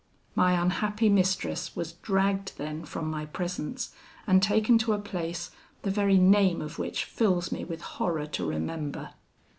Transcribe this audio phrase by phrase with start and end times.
[0.33, 3.93] "My unhappy mistress was dragged then from my presence,
[4.25, 5.51] and taken to a place
[5.83, 9.11] the very name of which fills me with horror to remember.